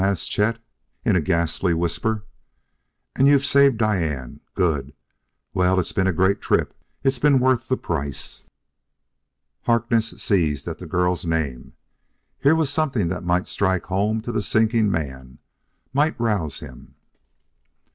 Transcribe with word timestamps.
asked 0.03 0.31
Chet 0.31 0.57
in 1.05 1.15
a 1.15 1.21
ghastly 1.21 1.75
whisper. 1.75 2.23
"And 3.15 3.27
you've 3.27 3.45
saved 3.45 3.77
Diane?... 3.77 4.39
Good!... 4.55 4.93
Well, 5.53 5.79
it's 5.79 5.91
been 5.91 6.07
a 6.07 6.11
great 6.11 6.41
trip.... 6.41 6.73
It's 7.03 7.19
been 7.19 7.37
worth 7.37 7.67
the 7.67 7.77
price...." 7.77 8.41
Harkness 9.65 10.09
seized 10.17 10.67
at 10.67 10.79
the 10.79 10.87
girl's 10.87 11.23
name. 11.23 11.73
Here 12.39 12.55
was 12.55 12.71
something 12.71 13.09
that 13.09 13.23
might 13.23 13.47
strike 13.47 13.83
home 13.85 14.21
to 14.21 14.31
the 14.31 14.41
sinking 14.41 14.89
man; 14.89 15.37
might 15.93 16.19
rouse 16.19 16.61
him. 16.61 16.95